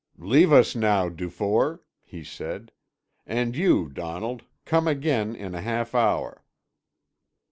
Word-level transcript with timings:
"Leave 0.17 0.51
us 0.51 0.75
now, 0.75 1.09
Dufour," 1.09 1.83
he 2.01 2.23
said. 2.23 2.71
"And 3.27 3.55
you, 3.55 3.87
Donald, 3.87 4.41
come 4.65 4.87
again 4.87 5.35
in 5.35 5.53
a 5.53 5.61
half 5.61 5.93
hour." 5.93 6.43